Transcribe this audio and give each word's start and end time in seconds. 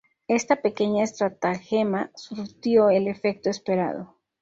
Esta 0.27 0.55
pequeña 0.63 1.03
estratagema 1.03 2.09
surtió 2.15 2.89
el 2.89 3.07
efecto 3.07 3.51
esperado. 3.51 4.15